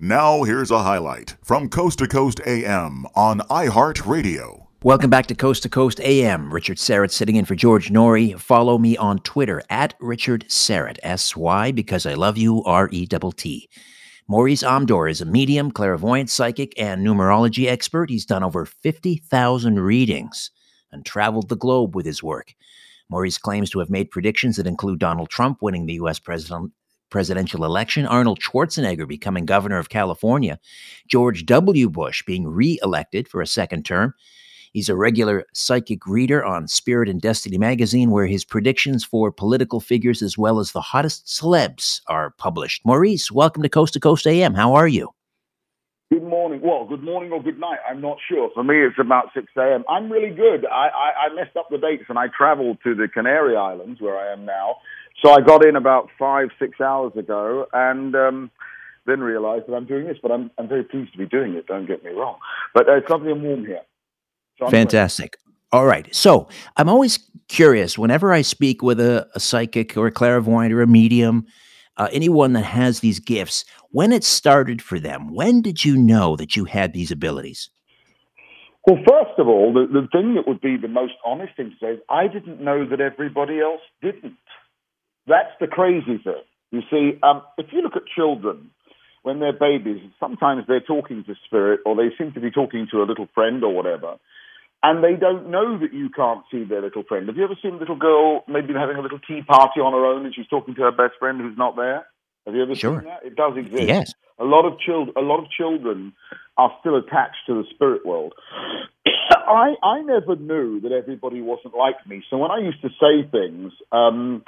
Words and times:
Now, 0.00 0.44
here's 0.44 0.70
a 0.70 0.82
highlight 0.82 1.36
from 1.42 1.68
Coast 1.68 1.98
to 1.98 2.06
Coast 2.06 2.40
AM 2.46 3.04
on 3.16 3.40
iHeartRadio. 3.40 4.66
Welcome 4.84 5.10
back 5.10 5.26
to 5.26 5.34
Coast 5.34 5.64
to 5.64 5.68
Coast 5.68 5.98
AM. 6.00 6.52
Richard 6.54 6.76
Syrett 6.76 7.10
sitting 7.10 7.34
in 7.34 7.44
for 7.44 7.56
George 7.56 7.90
Noory. 7.90 8.38
Follow 8.38 8.78
me 8.78 8.96
on 8.96 9.18
Twitter 9.18 9.60
at 9.70 9.94
Richard 9.98 10.44
Syrett, 10.48 10.98
S 11.02 11.36
Y, 11.36 11.72
because 11.72 12.06
I 12.06 12.14
love 12.14 12.38
you, 12.38 12.62
R 12.62 12.88
E 12.92 13.06
T 13.06 13.18
T. 13.36 13.68
Maurice 14.28 14.62
Amdur 14.62 15.10
is 15.10 15.20
a 15.20 15.24
medium, 15.24 15.72
clairvoyant, 15.72 16.30
psychic, 16.30 16.78
and 16.78 17.04
numerology 17.04 17.66
expert. 17.66 18.08
He's 18.08 18.24
done 18.24 18.44
over 18.44 18.66
50,000 18.66 19.80
readings 19.80 20.52
and 20.92 21.04
traveled 21.04 21.48
the 21.48 21.56
globe 21.56 21.96
with 21.96 22.06
his 22.06 22.22
work. 22.22 22.54
Maurice 23.10 23.38
claims 23.38 23.70
to 23.70 23.78
have 23.78 23.90
made 23.90 24.10
predictions 24.10 24.56
that 24.56 24.66
include 24.66 24.98
Donald 24.98 25.30
Trump 25.30 25.58
winning 25.60 25.86
the 25.86 25.94
U.S. 25.94 26.18
president, 26.18 26.72
presidential 27.10 27.64
election, 27.64 28.06
Arnold 28.06 28.40
Schwarzenegger 28.40 29.06
becoming 29.06 29.44
governor 29.44 29.78
of 29.78 29.88
California, 29.88 30.58
George 31.06 31.46
W. 31.46 31.88
Bush 31.88 32.22
being 32.24 32.46
re-elected 32.46 33.28
for 33.28 33.40
a 33.40 33.46
second 33.46 33.84
term. 33.84 34.14
He's 34.72 34.88
a 34.88 34.96
regular 34.96 35.44
psychic 35.54 36.06
reader 36.06 36.44
on 36.44 36.68
Spirit 36.68 37.08
and 37.08 37.20
Destiny 37.20 37.58
magazine, 37.58 38.10
where 38.10 38.26
his 38.26 38.44
predictions 38.44 39.04
for 39.04 39.32
political 39.32 39.80
figures 39.80 40.22
as 40.22 40.36
well 40.36 40.60
as 40.60 40.72
the 40.72 40.80
hottest 40.80 41.26
celebs 41.26 42.00
are 42.06 42.30
published. 42.38 42.84
Maurice, 42.84 43.32
welcome 43.32 43.62
to 43.62 43.68
Coast 43.68 43.94
to 43.94 44.00
Coast 44.00 44.26
AM. 44.26 44.54
How 44.54 44.74
are 44.74 44.88
you? 44.88 45.10
Good 46.10 46.22
morning. 46.22 46.62
Well, 46.62 46.86
good 46.86 47.02
morning 47.02 47.32
or 47.32 47.42
good 47.42 47.60
night. 47.60 47.80
I'm 47.88 48.00
not 48.00 48.16
sure. 48.30 48.50
For 48.54 48.64
me, 48.64 48.76
it's 48.80 48.98
about 48.98 49.26
6 49.34 49.46
a.m. 49.58 49.84
I'm 49.90 50.10
really 50.10 50.34
good. 50.34 50.64
I, 50.64 50.88
I, 50.88 51.26
I 51.26 51.34
messed 51.34 51.54
up 51.54 51.68
the 51.70 51.76
dates 51.76 52.04
and 52.08 52.18
I 52.18 52.28
traveled 52.28 52.78
to 52.84 52.94
the 52.94 53.08
Canary 53.08 53.56
Islands, 53.56 54.00
where 54.00 54.18
I 54.18 54.32
am 54.32 54.46
now, 54.46 54.76
so 55.22 55.30
I 55.30 55.40
got 55.40 55.64
in 55.64 55.76
about 55.76 56.08
five, 56.18 56.48
six 56.58 56.80
hours 56.80 57.12
ago, 57.16 57.66
and 57.72 58.14
um, 58.14 58.50
then 59.06 59.20
realised 59.20 59.66
that 59.66 59.74
I'm 59.74 59.86
doing 59.86 60.06
this. 60.06 60.18
But 60.22 60.30
I'm 60.30 60.50
I'm 60.58 60.68
very 60.68 60.84
pleased 60.84 61.12
to 61.12 61.18
be 61.18 61.26
doing 61.26 61.54
it. 61.54 61.66
Don't 61.66 61.86
get 61.86 62.04
me 62.04 62.10
wrong. 62.10 62.36
But 62.74 62.88
uh, 62.88 62.96
it's 62.96 63.08
lovely 63.08 63.32
and 63.32 63.42
warm 63.42 63.64
here. 63.64 63.82
So 64.58 64.68
Fantastic. 64.68 65.38
All 65.70 65.86
right. 65.86 66.12
So 66.14 66.48
I'm 66.76 66.88
always 66.88 67.18
curious 67.48 67.98
whenever 67.98 68.32
I 68.32 68.42
speak 68.42 68.82
with 68.82 69.00
a, 69.00 69.28
a 69.34 69.40
psychic 69.40 69.96
or 69.96 70.06
a 70.06 70.12
clairvoyant 70.12 70.72
or 70.72 70.82
a 70.82 70.86
medium, 70.86 71.46
uh, 71.96 72.08
anyone 72.12 72.52
that 72.54 72.64
has 72.64 73.00
these 73.00 73.20
gifts, 73.20 73.64
when 73.90 74.12
it 74.12 74.24
started 74.24 74.80
for 74.80 74.98
them, 74.98 75.34
when 75.34 75.60
did 75.62 75.84
you 75.84 75.96
know 75.96 76.36
that 76.36 76.56
you 76.56 76.64
had 76.64 76.92
these 76.92 77.10
abilities? 77.10 77.70
Well, 78.86 78.98
first 79.06 79.38
of 79.38 79.48
all, 79.48 79.72
the, 79.74 79.86
the 79.86 80.08
thing 80.10 80.34
that 80.36 80.48
would 80.48 80.62
be 80.62 80.78
the 80.78 80.88
most 80.88 81.12
honest 81.24 81.54
thing 81.56 81.70
to 81.70 81.76
say 81.78 81.92
is 81.94 82.00
I 82.08 82.28
didn't 82.28 82.60
know 82.60 82.88
that 82.88 83.00
everybody 83.00 83.60
else 83.60 83.82
didn't. 84.00 84.36
That's 85.28 85.52
the 85.60 85.66
crazy 85.66 86.18
thing. 86.18 86.42
You 86.70 86.82
see, 86.90 87.18
um, 87.22 87.42
if 87.56 87.66
you 87.72 87.82
look 87.82 87.96
at 87.96 88.02
children 88.14 88.70
when 89.22 89.40
they're 89.40 89.52
babies, 89.52 90.00
sometimes 90.20 90.64
they're 90.66 90.80
talking 90.80 91.24
to 91.24 91.34
spirit 91.46 91.80
or 91.86 91.96
they 91.96 92.14
seem 92.16 92.32
to 92.32 92.40
be 92.40 92.50
talking 92.50 92.86
to 92.90 93.02
a 93.02 93.06
little 93.06 93.28
friend 93.34 93.62
or 93.62 93.74
whatever, 93.74 94.16
and 94.82 95.02
they 95.02 95.14
don't 95.14 95.50
know 95.50 95.78
that 95.78 95.92
you 95.92 96.08
can't 96.10 96.44
see 96.50 96.64
their 96.64 96.82
little 96.82 97.02
friend. 97.02 97.26
Have 97.28 97.36
you 97.36 97.44
ever 97.44 97.56
seen 97.60 97.74
a 97.74 97.78
little 97.78 97.96
girl 97.96 98.44
maybe 98.48 98.72
having 98.74 98.96
a 98.96 99.02
little 99.02 99.18
tea 99.18 99.42
party 99.42 99.80
on 99.80 99.92
her 99.92 100.04
own 100.06 100.24
and 100.24 100.34
she's 100.34 100.46
talking 100.46 100.74
to 100.76 100.82
her 100.82 100.92
best 100.92 101.14
friend 101.18 101.40
who's 101.40 101.58
not 101.58 101.76
there? 101.76 102.06
Have 102.46 102.54
you 102.54 102.62
ever 102.62 102.74
sure. 102.74 103.00
seen 103.00 103.08
that? 103.08 103.24
It 103.24 103.36
does 103.36 103.56
exist. 103.56 103.88
Yes. 103.88 104.14
A 104.38 104.44
lot 104.44 104.64
of 104.64 104.78
children, 104.78 105.14
a 105.16 105.20
lot 105.20 105.40
of 105.40 105.50
children 105.50 106.12
are 106.56 106.72
still 106.80 106.96
attached 106.96 107.44
to 107.46 107.54
the 107.54 107.64
spirit 107.74 108.06
world. 108.06 108.34
I 109.30 109.74
I 109.82 110.02
never 110.02 110.36
knew 110.36 110.80
that 110.80 110.92
everybody 110.92 111.40
wasn't 111.40 111.74
like 111.74 112.06
me. 112.06 112.22
So 112.30 112.38
when 112.38 112.50
I 112.50 112.58
used 112.58 112.80
to 112.82 112.88
say 113.00 113.28
things, 113.28 113.72
um, 113.90 114.44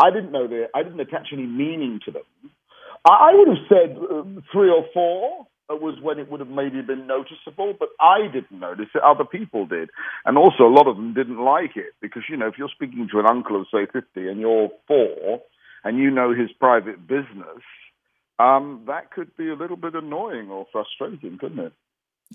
I 0.00 0.10
didn't 0.10 0.32
know 0.32 0.48
that. 0.48 0.68
I 0.74 0.82
didn't 0.82 1.00
attach 1.00 1.28
any 1.32 1.46
meaning 1.46 2.00
to 2.06 2.10
them. 2.10 2.22
I, 3.08 3.30
I 3.30 3.34
would 3.34 3.48
have 3.48 3.66
said 3.68 3.96
uh, 3.96 4.40
three 4.52 4.70
or 4.70 4.84
four 4.94 5.46
was 5.68 5.98
when 6.02 6.18
it 6.18 6.30
would 6.30 6.40
have 6.40 6.48
maybe 6.48 6.82
been 6.82 7.06
noticeable, 7.06 7.74
but 7.78 7.90
I 8.00 8.26
didn't 8.32 8.58
notice 8.58 8.86
it. 8.94 9.02
Other 9.02 9.24
people 9.24 9.66
did. 9.66 9.90
And 10.24 10.36
also, 10.36 10.64
a 10.64 10.72
lot 10.72 10.86
of 10.88 10.96
them 10.96 11.14
didn't 11.14 11.38
like 11.38 11.76
it 11.76 11.92
because, 12.00 12.22
you 12.28 12.36
know, 12.36 12.48
if 12.48 12.54
you're 12.58 12.70
speaking 12.74 13.08
to 13.12 13.20
an 13.20 13.26
uncle 13.26 13.60
of, 13.60 13.66
say, 13.72 13.86
50 13.92 14.28
and 14.28 14.40
you're 14.40 14.68
four 14.88 15.40
and 15.84 15.98
you 15.98 16.10
know 16.10 16.34
his 16.34 16.50
private 16.58 17.06
business, 17.06 17.62
um, 18.38 18.82
that 18.86 19.12
could 19.12 19.36
be 19.36 19.48
a 19.48 19.54
little 19.54 19.76
bit 19.76 19.94
annoying 19.94 20.50
or 20.50 20.66
frustrating, 20.72 21.38
couldn't 21.38 21.60
it? 21.60 21.72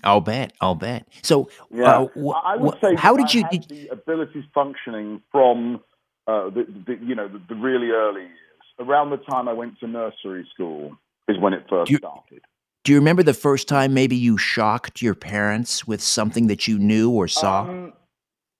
I'll 0.04 0.20
bet. 0.20 0.52
I'll 0.60 0.74
bet. 0.74 1.06
So, 1.22 1.48
yeah, 1.70 2.00
uh, 2.00 2.06
wh- 2.16 2.44
I 2.44 2.56
would 2.56 2.74
say 2.82 2.94
how 2.96 3.16
did 3.16 3.32
you? 3.32 3.44
Did, 3.48 3.68
the 3.68 3.88
abilities 3.88 4.44
functioning 4.54 5.22
from 5.32 5.80
uh, 6.26 6.50
the, 6.50 6.66
the, 6.86 6.98
you 7.02 7.14
know 7.14 7.28
the, 7.28 7.40
the 7.48 7.54
really 7.54 7.90
early 7.90 8.22
years. 8.22 8.32
Around 8.78 9.10
the 9.10 9.16
time 9.18 9.48
I 9.48 9.52
went 9.54 9.78
to 9.80 9.86
nursery 9.86 10.46
school 10.52 10.96
is 11.28 11.38
when 11.40 11.52
it 11.54 11.64
first 11.68 11.90
You- 11.90 11.98
started. 11.98 12.42
do 12.84 12.92
you 12.92 12.98
remember 12.98 13.22
the 13.22 13.34
first 13.34 13.68
time 13.68 13.94
maybe 13.94 14.16
you 14.16 14.36
shocked 14.36 15.00
your 15.02 15.14
parents 15.14 15.86
with 15.86 16.00
something 16.02 16.46
that 16.48 16.68
you 16.68 16.78
knew 16.78 17.10
or 17.10 17.26
saw? 17.28 17.62
Um, 17.62 17.92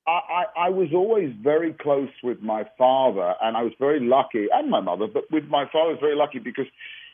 I, 0.06 0.10
I, 0.10 0.44
I 0.66 0.70
was 0.70 0.88
always 0.94 1.32
very 1.42 1.72
close 1.72 2.08
with 2.22 2.40
my 2.40 2.64
father, 2.78 3.34
and 3.42 3.56
I 3.56 3.62
was 3.62 3.72
very 3.78 4.00
lucky, 4.00 4.46
and 4.52 4.70
my 4.70 4.80
mother, 4.80 5.06
but 5.12 5.24
with 5.32 5.44
my 5.48 5.64
father, 5.64 5.90
I 5.90 5.92
was 5.92 5.98
very 6.00 6.16
lucky 6.16 6.38
because 6.38 6.66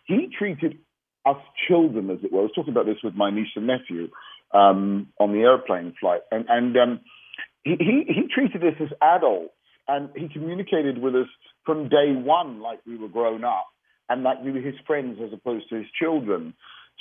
he 0.04 0.28
treated 0.38 0.78
us 1.24 1.36
children, 1.68 2.10
as 2.10 2.18
it 2.22 2.32
were. 2.32 2.40
I 2.40 2.42
was 2.42 2.52
talking 2.54 2.72
about 2.72 2.86
this 2.86 2.98
with 3.02 3.14
my 3.14 3.30
niece 3.30 3.48
and 3.56 3.66
nephew 3.66 4.08
um, 4.52 5.08
on 5.18 5.32
the 5.32 5.40
airplane 5.40 5.94
flight, 5.98 6.20
and, 6.30 6.44
and 6.48 6.76
um, 6.76 7.00
he, 7.64 7.76
he, 7.78 8.04
he 8.08 8.22
treated 8.32 8.62
us 8.62 8.74
as 8.80 8.88
adults, 9.00 9.54
and 9.92 10.08
he 10.16 10.28
communicated 10.28 10.98
with 10.98 11.14
us 11.14 11.28
from 11.66 11.88
day 11.88 12.12
one 12.14 12.60
like 12.60 12.80
we 12.86 12.96
were 12.96 13.08
grown 13.08 13.44
up, 13.44 13.66
and 14.08 14.22
like 14.22 14.42
we 14.42 14.52
were 14.52 14.60
his 14.60 14.74
friends 14.86 15.18
as 15.22 15.32
opposed 15.32 15.68
to 15.68 15.76
his 15.76 15.86
children. 16.00 16.54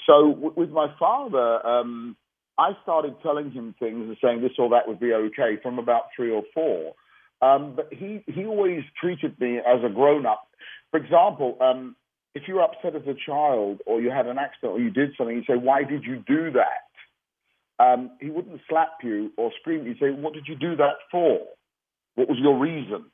So 0.05 0.33
w- 0.33 0.53
with 0.55 0.69
my 0.69 0.87
father, 0.99 1.65
um, 1.65 2.17
I 2.57 2.71
started 2.83 3.15
telling 3.23 3.51
him 3.51 3.75
things 3.79 4.07
and 4.07 4.17
saying 4.21 4.41
this 4.41 4.51
or 4.59 4.69
that 4.69 4.87
would 4.87 4.99
be 4.99 5.13
okay 5.13 5.57
from 5.63 5.79
about 5.79 6.03
three 6.15 6.31
or 6.31 6.43
four. 6.53 6.93
Um, 7.41 7.73
but 7.75 7.87
he, 7.91 8.23
he 8.27 8.45
always 8.45 8.83
treated 8.99 9.39
me 9.39 9.57
as 9.57 9.83
a 9.83 9.89
grown 9.89 10.25
up. 10.25 10.47
For 10.91 10.99
example, 10.99 11.57
um, 11.59 11.95
if 12.35 12.43
you 12.47 12.55
were 12.55 12.63
upset 12.63 12.95
as 12.95 13.07
a 13.07 13.15
child 13.25 13.81
or 13.85 14.01
you 14.01 14.11
had 14.11 14.27
an 14.27 14.37
accident 14.37 14.73
or 14.73 14.79
you 14.79 14.91
did 14.91 15.11
something, 15.17 15.37
he'd 15.37 15.45
say, 15.45 15.57
Why 15.57 15.83
did 15.83 16.03
you 16.03 16.23
do 16.27 16.51
that? 16.51 17.83
Um, 17.83 18.11
he 18.19 18.29
wouldn't 18.29 18.61
slap 18.69 18.97
you 19.01 19.31
or 19.37 19.51
scream. 19.59 19.85
He'd 19.85 19.99
say, 19.99 20.11
What 20.11 20.33
did 20.33 20.45
you 20.47 20.55
do 20.55 20.75
that 20.75 20.97
for? 21.09 21.39
What 22.15 22.29
was 22.29 22.37
your 22.39 22.57
reason? 22.57 23.05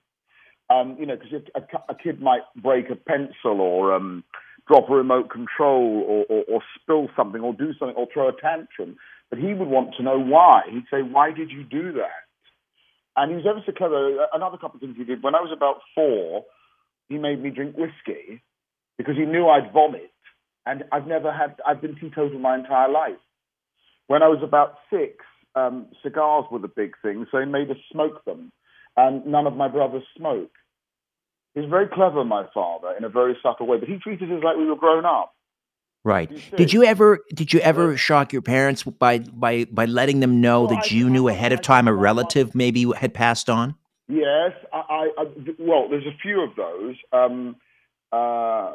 Um, 0.69 0.97
you 0.99 1.05
know, 1.05 1.15
because 1.15 1.47
a, 1.55 1.61
a, 1.89 1.95
kid 1.95 2.21
might 2.21 2.41
break 2.61 2.89
a 2.89 2.95
pencil 2.95 3.61
or 3.61 3.95
um, 3.95 4.23
drop 4.67 4.89
a 4.89 4.93
remote 4.93 5.29
control 5.29 6.03
or, 6.05 6.25
or, 6.29 6.43
or 6.49 6.61
spill 6.81 7.07
something 7.15 7.41
or 7.41 7.53
do 7.53 7.71
something 7.79 7.95
or 7.95 8.07
throw 8.13 8.27
a 8.27 8.33
tantrum. 8.33 8.97
But 9.29 9.39
he 9.39 9.53
would 9.53 9.67
want 9.67 9.95
to 9.95 10.03
know 10.03 10.19
why. 10.19 10.63
He'd 10.69 10.83
say, 10.91 11.01
Why 11.01 11.31
did 11.31 11.51
you 11.51 11.63
do 11.63 11.93
that? 11.93 12.27
And 13.15 13.31
he 13.31 13.35
was 13.37 13.45
ever 13.49 13.61
so 13.65 13.71
clever. 13.71 14.27
Another 14.33 14.57
couple 14.57 14.77
of 14.77 14.81
things 14.81 14.95
he 14.97 15.03
did. 15.03 15.23
When 15.23 15.35
I 15.35 15.41
was 15.41 15.51
about 15.55 15.77
four, 15.95 16.45
he 17.09 17.17
made 17.17 17.41
me 17.41 17.49
drink 17.49 17.75
whiskey 17.77 18.41
because 18.97 19.15
he 19.15 19.25
knew 19.25 19.47
I'd 19.47 19.71
vomit. 19.73 20.11
And 20.65 20.83
I've 20.91 21.07
never 21.07 21.31
had, 21.31 21.55
I've 21.65 21.81
been 21.81 21.95
teetotal 21.95 22.39
my 22.39 22.55
entire 22.55 22.91
life. 22.91 23.19
When 24.07 24.21
I 24.21 24.27
was 24.27 24.39
about 24.43 24.75
six, 24.89 25.23
um, 25.55 25.87
cigars 26.03 26.45
were 26.51 26.59
the 26.59 26.67
big 26.67 26.91
thing, 27.01 27.25
so 27.31 27.39
he 27.39 27.45
made 27.45 27.71
us 27.71 27.77
smoke 27.91 28.23
them. 28.25 28.51
And 28.97 29.25
none 29.25 29.45
of 29.47 29.55
my 29.55 29.67
brothers 29.67 30.03
smoke. 30.17 30.51
He's 31.53 31.69
very 31.69 31.87
clever, 31.87 32.23
my 32.25 32.45
father, 32.53 32.93
in 32.97 33.03
a 33.03 33.09
very 33.09 33.37
subtle 33.41 33.67
way, 33.67 33.77
but 33.77 33.87
he 33.87 33.97
treated 33.97 34.31
us 34.31 34.43
like 34.43 34.57
we 34.57 34.65
were 34.65 34.75
grown 34.75 35.05
up. 35.05 35.33
Right. 36.03 36.31
Did 36.55 36.71
you 36.71 36.83
ever 36.83 37.19
did 37.33 37.51
you 37.51 37.59
ever 37.59 37.97
shock 37.97 38.31
your 38.31 38.41
parents 38.41 38.83
by 38.83 39.19
by 39.19 39.65
by 39.65 39.85
letting 39.85 40.19
them 40.19 40.39
know 40.39 40.61
well, 40.61 40.75
that 40.75 40.91
I, 40.91 40.95
you 40.95 41.09
knew 41.09 41.27
ahead 41.27 41.51
of 41.51 41.61
time 41.61 41.87
a 41.87 41.93
relative 41.93 42.55
maybe 42.55 42.89
had 42.95 43.13
passed 43.13 43.49
on? 43.49 43.75
Yes, 44.07 44.53
I, 44.71 45.09
I, 45.17 45.25
well, 45.59 45.89
there's 45.89 46.05
a 46.05 46.17
few 46.21 46.41
of 46.41 46.55
those. 46.55 46.95
Um, 47.11 47.57
uh, 48.13 48.71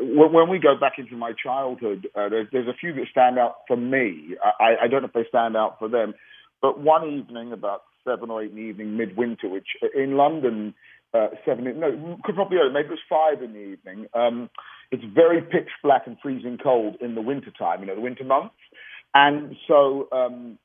when, 0.00 0.32
when, 0.32 0.48
we 0.48 0.58
go 0.58 0.74
back 0.74 0.94
into 0.98 1.16
my 1.16 1.32
childhood, 1.40 2.08
uh, 2.16 2.28
there's, 2.28 2.48
there's, 2.50 2.66
a 2.66 2.74
few 2.74 2.92
that 2.94 3.06
stand 3.12 3.38
out 3.38 3.58
for 3.68 3.76
me. 3.76 4.34
I, 4.58 4.74
I, 4.82 4.88
don't 4.88 5.02
know 5.02 5.06
if 5.06 5.12
they 5.12 5.28
stand 5.28 5.56
out 5.56 5.78
for 5.78 5.88
them, 5.88 6.14
but 6.60 6.80
one 6.80 7.08
evening, 7.08 7.52
about 7.52 7.82
seven 8.04 8.30
or 8.30 8.42
eight 8.42 8.50
in 8.50 8.56
the 8.56 8.62
evening, 8.62 8.96
midwinter, 8.96 9.48
which 9.48 9.68
in 9.94 10.16
London, 10.16 10.74
uh, 11.14 11.28
seven, 11.44 11.64
no, 11.78 12.18
could 12.24 12.34
probably 12.34 12.58
maybe 12.72 12.88
it 12.88 12.90
was 12.90 12.98
five 13.08 13.42
in 13.42 13.52
the 13.52 13.58
evening. 13.58 14.06
Um, 14.14 14.50
it's 14.90 15.04
very 15.14 15.40
pitch 15.40 15.68
black 15.82 16.02
and 16.06 16.16
freezing 16.22 16.58
cold 16.62 16.96
in 17.00 17.14
the 17.14 17.20
winter 17.20 17.52
time, 17.56 17.80
you 17.80 17.86
know, 17.86 17.94
the 17.94 18.00
winter 18.00 18.24
months. 18.24 18.54
And 19.14 19.56
so 19.66 20.08
um, 20.12 20.58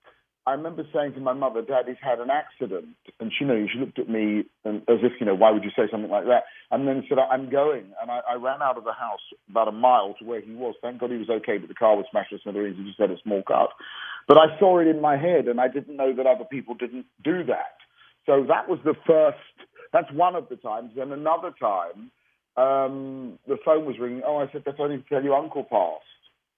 I 0.48 0.52
remember 0.52 0.84
saying 0.94 1.14
to 1.14 1.20
my 1.20 1.34
mother, 1.34 1.64
Daddy's 1.64 1.98
had 2.02 2.20
an 2.20 2.30
accident. 2.30 2.86
And 3.20 3.32
she, 3.32 3.46
you 3.46 3.48
know, 3.48 3.66
she 3.72 3.80
looked 3.80 3.98
at 3.98 4.10
me 4.10 4.46
as 4.66 5.02
if, 5.02 5.14
you 5.20 5.26
know, 5.26 5.34
why 5.34 5.50
would 5.52 5.64
you 5.64 5.72
say 5.76 5.84
something 5.90 6.12
like 6.12 6.26
that? 6.26 6.44
And 6.70 6.88
then 6.88 7.04
said, 7.10 7.18
I'm 7.18 7.50
going. 7.50 7.86
And 8.02 8.12
I, 8.12 8.22
I 8.30 8.36
ran 8.36 8.62
out 8.62 8.78
of 8.78 8.84
the 8.84 8.94
house 8.94 9.22
about 9.50 9.68
a 9.68 9.72
mile 9.72 10.16
to 10.20 10.26
where 10.26 10.42
he 10.42 10.54
was. 10.54 10.76
Thank 10.82 11.00
God 11.00 11.10
he 11.12 11.18
was 11.18 11.30
okay, 11.30 11.58
but 11.58 11.68
the 11.68 11.76
car 11.76 11.96
was 11.96 12.06
smashed 12.12 12.30
to 12.30 12.38
smithereens. 12.44 12.78
He 12.78 12.84
just 12.86 13.00
had 13.00 13.10
a 13.10 13.18
small 13.24 13.42
cut. 13.48 13.70
But 14.28 14.38
I 14.38 14.58
saw 14.60 14.80
it 14.80 14.88
in 14.88 15.02
my 15.02 15.18
head, 15.18 15.48
and 15.48 15.62
I 15.62 15.68
didn't 15.68 15.98
know 15.98 16.14
that 16.16 16.26
other 16.26 16.46
people 16.46 16.74
didn't 16.74 17.06
do 17.24 17.44
that. 17.46 17.78
So 18.26 18.44
that 18.48 18.68
was 18.68 18.80
the 18.84 18.96
first, 19.06 19.38
that's 19.94 20.12
one 20.12 20.36
of 20.36 20.50
the 20.50 20.56
times. 20.56 20.92
And 20.98 21.14
another 21.14 21.52
time, 21.60 22.12
um, 22.58 23.38
the 23.48 23.58
phone 23.64 23.86
was 23.86 24.00
ringing. 24.00 24.24
Oh, 24.26 24.38
I 24.38 24.52
said, 24.52 24.64
that's 24.66 24.80
only 24.80 24.98
to 24.98 25.04
tell 25.04 25.24
you 25.24 25.34
uncle 25.36 25.64
passed. 25.64 26.04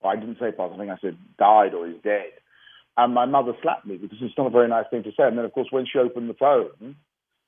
Well, 0.01 0.13
I 0.13 0.15
didn't 0.15 0.37
say 0.39 0.51
passed. 0.51 0.73
I 0.73 0.77
think 0.77 0.91
I 0.91 0.97
said 1.01 1.17
died 1.37 1.73
or 1.73 1.87
he's 1.87 2.01
dead. 2.03 2.31
And 2.95 3.13
my 3.13 3.25
mother 3.25 3.51
slapped 3.61 3.85
me 3.85 3.97
because 3.97 4.17
it's 4.21 4.37
not 4.37 4.47
a 4.47 4.51
very 4.51 4.67
nice 4.67 4.85
thing 4.89 5.03
to 5.03 5.11
say. 5.11 5.23
And 5.23 5.37
then, 5.37 5.45
of 5.45 5.51
course, 5.51 5.67
when 5.69 5.85
she 5.85 5.99
opened 5.99 6.29
the 6.29 6.33
phone, 6.33 6.95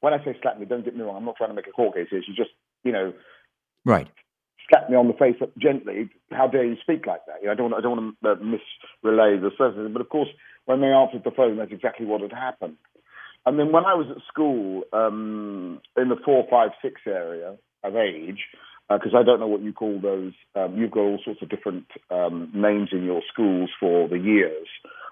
when 0.02 0.14
I 0.14 0.24
say 0.24 0.38
slap 0.42 0.60
me, 0.60 0.66
don't 0.66 0.86
get 0.86 0.96
me 0.96 1.02
wrong, 1.02 1.18
I'm 1.18 1.26
not 1.26 1.38
trying 1.38 1.50
to 1.50 1.56
make 1.56 1.68
a 1.68 1.72
court 1.72 1.96
case 1.96 2.08
here. 2.10 2.22
She 2.26 2.34
just, 2.36 2.52
you 2.84 2.92
know, 2.92 3.14
right, 3.86 4.08
slapped 4.70 4.90
me 4.90 4.96
on 4.96 5.08
the 5.08 5.14
face 5.14 5.36
gently. 5.58 6.10
How 6.32 6.48
dare 6.48 6.66
you 6.66 6.78
speak 6.82 7.06
like 7.06 7.26
that? 7.28 7.42
You 7.42 7.48
know, 7.48 7.54
I 7.54 7.56
don't, 7.56 7.74
I 7.74 7.82
don't 7.82 7.98
want 7.98 8.16
to 8.24 8.30
uh, 8.30 8.36
misrelay 8.36 9.42
the 9.42 9.52
circumstances. 9.58 9.92
But 9.94 10.02
of 10.02 10.10
course, 10.10 10.30
when 10.66 10.82
they 10.82 10.88
answered 10.88 11.24
the 11.24 11.32
phone, 11.32 11.58
that's 11.58 11.72
exactly 11.72 12.06
what 12.06 12.22
had 12.22 12.34
happened. 12.34 12.78
And 13.46 13.58
then 13.58 13.72
when 13.72 13.86
I 13.86 13.96
was 13.96 14.08
at 14.12 14.22
school 14.28 14.84
um, 14.94 15.82
in 15.98 16.10
the 16.10 16.18
four, 16.24 16.46
five, 16.50 16.72
six 16.82 17.02
area, 17.08 17.56
of 17.84 17.96
age, 17.96 18.40
because 18.90 19.14
uh, 19.14 19.20
I 19.20 19.24
don't 19.24 19.40
know 19.40 19.48
what 19.48 19.62
you 19.62 19.74
call 19.74 20.00
those. 20.02 20.34
Um, 20.56 20.78
you've 20.78 20.92
got 20.92 21.02
all 21.02 21.20
sorts 21.24 21.42
of 21.42 21.50
different 21.50 21.86
um, 22.10 22.52
names 22.54 22.90
in 22.92 23.04
your 23.04 23.22
schools 23.32 23.70
for 23.80 24.08
the 24.08 24.18
years. 24.18 24.68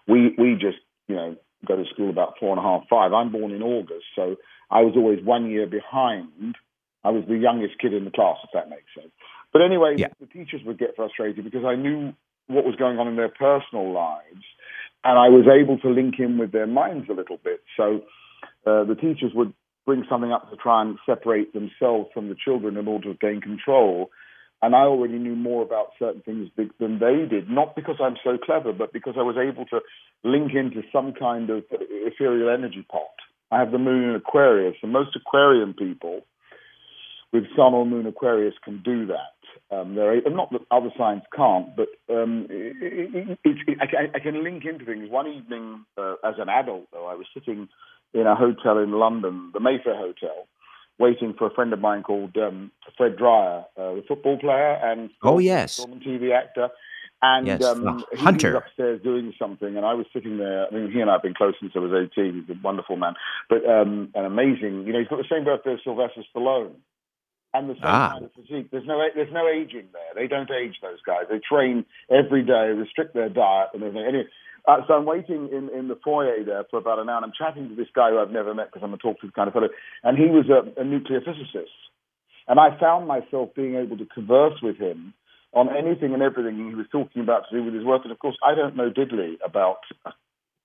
We 0.07 0.33
we 0.37 0.53
just 0.53 0.79
you 1.07 1.15
know 1.15 1.35
go 1.67 1.75
to 1.75 1.85
school 1.93 2.09
about 2.09 2.35
four 2.39 2.49
and 2.49 2.59
a 2.59 2.61
half, 2.61 2.83
five. 2.89 3.13
I'm 3.13 3.31
born 3.31 3.51
in 3.51 3.61
August, 3.61 4.05
so 4.15 4.35
I 4.71 4.81
was 4.81 4.93
always 4.95 5.23
one 5.23 5.49
year 5.49 5.67
behind. 5.67 6.55
I 7.03 7.09
was 7.11 7.23
the 7.27 7.37
youngest 7.37 7.79
kid 7.79 7.93
in 7.93 8.05
the 8.05 8.11
class, 8.11 8.37
if 8.43 8.49
that 8.53 8.69
makes 8.69 8.91
sense. 8.95 9.11
But 9.53 9.61
anyway, 9.61 9.95
yeah. 9.97 10.07
the 10.19 10.27
teachers 10.27 10.61
would 10.65 10.77
get 10.77 10.95
frustrated 10.95 11.43
because 11.43 11.65
I 11.65 11.75
knew 11.75 12.13
what 12.47 12.65
was 12.65 12.75
going 12.75 12.97
on 12.99 13.07
in 13.07 13.15
their 13.15 13.29
personal 13.29 13.91
lives, 13.91 14.43
and 15.03 15.17
I 15.17 15.29
was 15.29 15.45
able 15.47 15.77
to 15.79 15.89
link 15.89 16.15
in 16.19 16.37
with 16.37 16.51
their 16.51 16.67
minds 16.67 17.07
a 17.09 17.13
little 17.13 17.37
bit. 17.43 17.61
So 17.75 18.01
uh, 18.65 18.83
the 18.83 18.95
teachers 18.95 19.31
would 19.33 19.53
bring 19.85 20.05
something 20.09 20.31
up 20.31 20.49
to 20.49 20.57
try 20.57 20.81
and 20.81 20.97
separate 21.05 21.53
themselves 21.53 22.09
from 22.13 22.29
the 22.29 22.35
children 22.35 22.77
in 22.77 22.87
order 22.87 23.13
to 23.13 23.19
gain 23.19 23.41
control. 23.41 24.11
And 24.61 24.75
I 24.75 24.79
already 24.79 25.19
knew 25.19 25.35
more 25.35 25.63
about 25.63 25.91
certain 25.99 26.21
things 26.21 26.49
than 26.79 26.99
they 26.99 27.25
did, 27.29 27.49
not 27.49 27.75
because 27.75 27.97
I'm 28.01 28.17
so 28.23 28.37
clever, 28.43 28.73
but 28.73 28.91
because 28.91 29.13
I 29.17 29.21
was 29.21 29.37
able 29.37 29.65
to 29.67 29.79
link 30.23 30.53
into 30.53 30.81
some 30.91 31.13
kind 31.13 31.49
of 31.49 31.63
ethereal 31.71 32.49
energy 32.49 32.85
pot. 32.91 33.15
I 33.51 33.59
have 33.59 33.71
the 33.71 33.77
moon 33.77 34.09
in 34.09 34.15
Aquarius, 34.15 34.75
and 34.81 34.91
most 34.91 35.15
Aquarian 35.15 35.73
people 35.73 36.25
with 37.31 37.43
Sun 37.55 37.73
or 37.73 37.85
Moon 37.85 38.07
Aquarius 38.07 38.55
can 38.63 38.81
do 38.83 39.05
that. 39.07 39.36
Um, 39.69 39.95
there 39.95 40.13
are, 40.13 40.29
not 40.29 40.51
that 40.51 40.61
other 40.71 40.91
signs 40.97 41.23
can't, 41.35 41.75
but 41.75 41.89
um, 42.09 42.47
it, 42.49 43.37
it, 43.43 43.57
it, 43.67 43.77
I, 43.81 44.15
I, 44.15 44.19
can 44.19 44.41
link 44.41 44.63
into 44.63 44.85
things. 44.85 45.09
One 45.09 45.27
evening, 45.27 45.83
uh, 45.97 46.13
as 46.23 46.35
an 46.37 46.47
adult, 46.47 46.85
though, 46.93 47.05
I 47.05 47.15
was 47.15 47.25
sitting 47.33 47.67
in 48.13 48.27
a 48.27 48.35
hotel 48.35 48.77
in 48.77 48.91
London, 48.91 49.51
the 49.53 49.59
Mayfair 49.59 49.97
Hotel, 49.97 50.47
waiting 50.99 51.33
for 51.37 51.47
a 51.47 51.53
friend 51.53 51.73
of 51.73 51.79
mine 51.79 52.03
called 52.03 52.37
um, 52.37 52.71
Fred 52.95 53.17
Dryer, 53.17 53.65
uh, 53.77 53.95
the 53.95 54.03
football 54.07 54.37
player 54.37 54.79
and 54.81 55.09
oh 55.21 55.39
yes, 55.39 55.77
film 55.77 55.93
and 55.93 56.01
TV 56.01 56.33
actor. 56.33 56.69
And 57.21 57.47
yes, 57.47 57.63
um, 57.63 58.05
he 58.11 58.17
Hunter. 58.17 58.53
was 58.53 58.63
upstairs 58.67 59.01
doing 59.03 59.33
something, 59.39 59.75
and 59.75 59.85
I 59.85 59.95
was 59.95 60.05
sitting 60.13 60.37
there. 60.37 60.67
I 60.67 60.69
mean, 60.73 60.91
he 60.91 61.01
and 61.01 61.09
I 61.09 61.13
have 61.13 61.23
been 61.23 61.33
close 61.33 61.55
since 61.59 61.73
I 61.75 61.79
was 61.79 61.91
18. 62.15 62.45
He's 62.47 62.55
a 62.55 62.59
wonderful 62.61 62.95
man, 62.95 63.15
but 63.49 63.65
um, 63.65 64.11
an 64.13 64.25
amazing. 64.25 64.85
You 64.85 64.93
know, 64.93 64.99
he's 64.99 65.07
got 65.07 65.17
the 65.17 65.25
same 65.29 65.43
birthday 65.43 65.73
as 65.73 65.79
Sylvester 65.83 66.21
Stallone, 66.33 66.75
and 67.57 67.69
the 67.69 67.73
same 67.75 67.83
ah. 67.83 68.11
kind 68.13 68.25
of 68.25 68.31
physique. 68.33 68.69
There's 68.71 68.85
no 68.85 69.01
there's 69.15 69.33
no 69.33 69.47
aging 69.47 69.89
there. 69.93 70.11
They 70.15 70.27
don't 70.27 70.49
age 70.51 70.75
those 70.81 71.01
guys. 71.05 71.25
They 71.29 71.39
train 71.39 71.85
every 72.09 72.43
day, 72.43 72.69
restrict 72.75 73.13
their 73.13 73.29
diet, 73.29 73.69
and 73.73 73.83
everything. 73.83 74.07
Anyway, 74.07 74.27
uh, 74.67 74.77
so 74.87 74.95
I'm 74.95 75.05
waiting 75.05 75.49
in, 75.51 75.69
in 75.77 75.87
the 75.87 75.97
foyer 76.03 76.43
there 76.43 76.65
for 76.69 76.77
about 76.77 76.99
an 76.99 77.09
hour, 77.09 77.17
and 77.17 77.25
I'm 77.25 77.33
chatting 77.37 77.69
to 77.69 77.75
this 77.75 77.87
guy 77.95 78.11
who 78.11 78.19
I've 78.19 78.31
never 78.31 78.53
met 78.53 78.67
because 78.67 78.83
I'm 78.83 78.93
a 78.93 78.97
talkative 78.97 79.33
kind 79.33 79.47
of 79.47 79.53
fellow, 79.53 79.69
and 80.03 80.17
he 80.17 80.25
was 80.25 80.45
a, 80.49 80.79
a 80.79 80.83
nuclear 80.83 81.21
physicist. 81.21 81.71
And 82.47 82.59
I 82.59 82.77
found 82.79 83.07
myself 83.07 83.49
being 83.55 83.75
able 83.75 83.97
to 83.97 84.05
converse 84.05 84.59
with 84.61 84.77
him 84.77 85.13
on 85.53 85.69
anything 85.69 86.13
and 86.13 86.21
everything 86.21 86.55
he 86.69 86.75
was 86.75 86.85
talking 86.91 87.21
about 87.21 87.43
to 87.49 87.57
do 87.57 87.63
with 87.63 87.73
his 87.73 87.83
work. 87.83 88.01
And 88.03 88.11
of 88.11 88.19
course, 88.19 88.37
I 88.45 88.55
don't 88.55 88.75
know 88.75 88.89
diddly 88.89 89.35
about 89.45 89.79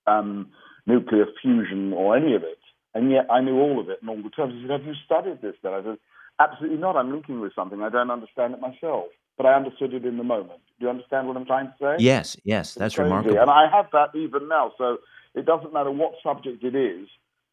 um, 0.07 0.47
nuclear 0.85 1.25
fusion 1.41 1.93
or 1.93 2.15
any 2.15 2.35
of 2.35 2.43
it. 2.43 2.59
And 2.93 3.11
yet 3.11 3.27
I 3.31 3.41
knew 3.41 3.57
all 3.59 3.79
of 3.79 3.89
it 3.89 3.99
and 4.01 4.09
all 4.09 4.21
the 4.21 4.29
terms. 4.29 4.53
He 4.53 4.61
said, 4.61 4.71
Have 4.71 4.85
you 4.85 4.93
studied 5.05 5.41
this 5.41 5.55
then? 5.63 5.73
I 5.73 5.83
said, 5.83 5.97
Absolutely 6.39 6.77
not. 6.77 6.95
I'm 6.95 7.11
linking 7.11 7.39
with 7.39 7.53
something. 7.55 7.81
I 7.81 7.89
don't 7.89 8.11
understand 8.11 8.53
it 8.53 8.59
myself 8.59 9.07
but 9.37 9.45
I 9.45 9.53
understood 9.53 9.93
it 9.93 10.05
in 10.05 10.17
the 10.17 10.23
moment. 10.23 10.59
Do 10.79 10.85
you 10.85 10.89
understand 10.89 11.27
what 11.27 11.37
I'm 11.37 11.45
trying 11.45 11.67
to 11.67 11.73
say? 11.79 11.95
Yes, 11.99 12.37
yes, 12.43 12.73
that's 12.75 12.97
remarkable. 12.97 13.39
And 13.39 13.49
I 13.49 13.67
have 13.71 13.87
that 13.91 14.15
even 14.15 14.47
now. 14.47 14.73
So 14.77 14.97
it 15.33 15.45
doesn't 15.45 15.73
matter 15.73 15.91
what 15.91 16.13
subject 16.21 16.63
it 16.63 16.75
is, 16.75 17.07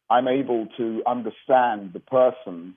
I'm 0.09 0.27
able 0.27 0.67
to 0.77 1.01
understand 1.07 1.93
the 1.93 1.99
person 1.99 2.75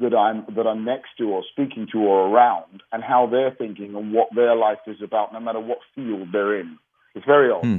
that 0.00 0.14
I'm 0.14 0.44
that 0.56 0.66
I'm 0.66 0.84
next 0.84 1.10
to 1.18 1.24
or 1.30 1.44
speaking 1.52 1.86
to 1.92 1.98
or 1.98 2.28
around 2.28 2.82
and 2.92 3.02
how 3.02 3.28
they're 3.30 3.54
thinking 3.56 3.94
and 3.94 4.12
what 4.12 4.28
their 4.34 4.56
life 4.56 4.80
is 4.86 5.00
about, 5.02 5.32
no 5.32 5.40
matter 5.40 5.60
what 5.60 5.78
field 5.94 6.28
they're 6.32 6.58
in. 6.58 6.78
It's 7.14 7.24
very 7.24 7.50
odd. 7.50 7.64
Hmm. 7.64 7.78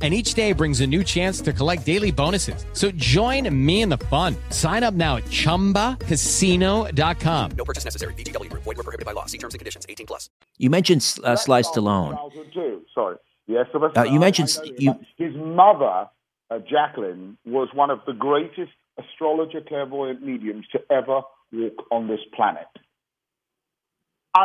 and 0.00 0.14
each 0.14 0.32
day 0.32 0.54
brings 0.54 0.80
a 0.80 0.86
new 0.86 1.04
chance 1.04 1.42
to 1.42 1.52
collect 1.52 1.84
daily 1.84 2.10
bonuses. 2.10 2.64
So 2.72 2.90
join 2.92 3.54
me 3.54 3.82
in 3.82 3.90
the 3.90 3.98
fun. 3.98 4.34
Sign 4.48 4.82
up 4.82 4.94
now 4.94 5.16
at 5.16 5.24
ChumbaCasino.com. 5.24 7.50
No 7.50 7.64
purchase 7.66 7.84
necessary. 7.84 8.14
VGW. 8.14 8.50
Void 8.50 8.64
were 8.64 8.74
prohibited 8.76 9.04
by 9.04 9.12
law. 9.12 9.26
See 9.26 9.36
terms 9.36 9.52
and 9.52 9.58
conditions. 9.58 9.84
18 9.86 10.06
plus. 10.06 10.30
You 10.56 10.70
mentioned 10.70 11.06
uh, 11.22 11.36
Sly 11.36 11.60
Stallone. 11.60 12.16
Sorry. 12.94 13.16
Yes, 13.46 13.66
uh, 13.74 14.04
you 14.04 14.20
mentioned 14.20 14.56
you. 14.78 14.98
His 15.16 15.34
mother, 15.34 16.08
uh, 16.50 16.58
Jacqueline, 16.70 17.36
was 17.44 17.68
one 17.74 17.90
of 17.90 17.98
the 18.06 18.12
greatest 18.12 18.70
astrologer 18.96 19.60
clairvoyant 19.60 20.22
mediums 20.22 20.66
to 20.70 20.80
ever 20.88 21.22
walk 21.52 21.84
on 21.90 22.06
this 22.06 22.20
planet. 22.34 22.68